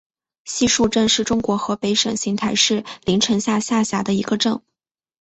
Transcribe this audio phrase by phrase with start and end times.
[0.45, 4.59] 西竖镇是中国河北省邢台市临城县下辖的一个镇。